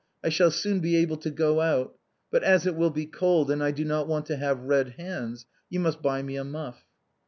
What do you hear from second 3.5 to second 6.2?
and I do not want to have red hands, you must